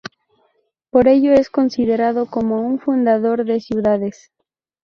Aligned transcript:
Por 0.89 1.07
ello 1.07 1.31
es 1.31 1.51
considerado 1.51 2.25
como 2.25 2.59
un 2.61 2.79
fundador 2.79 3.45
de 3.45 3.59
ciudades. 3.59 4.31